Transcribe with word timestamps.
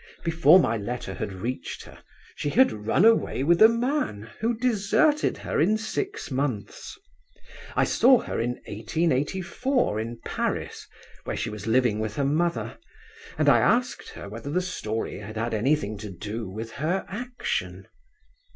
Before 0.23 0.57
my 0.59 0.77
letter 0.77 1.13
had 1.13 1.31
reached 1.31 1.83
her, 1.83 1.99
she 2.35 2.49
had 2.49 2.71
run 2.87 3.05
away 3.05 3.43
with 3.43 3.61
a 3.61 3.69
man 3.69 4.31
who 4.39 4.57
deserted 4.57 5.37
her 5.37 5.61
in 5.61 5.77
six 5.77 6.31
months. 6.31 6.97
I 7.75 7.83
saw 7.83 8.17
her 8.21 8.39
in 8.41 8.55
1884 8.65 9.99
in 9.99 10.19
Paris, 10.25 10.87
where 11.25 11.37
she 11.37 11.51
was 11.51 11.67
living 11.67 11.99
with 11.99 12.15
her 12.15 12.25
mother, 12.25 12.79
and 13.37 13.47
I 13.47 13.59
asked 13.59 14.09
her 14.09 14.27
whether 14.27 14.49
the 14.49 14.59
story 14.59 15.19
had 15.19 15.37
had 15.37 15.53
anything 15.53 15.99
to 15.99 16.09
do 16.09 16.49
with 16.49 16.71
her 16.71 17.05
action. 17.07 17.85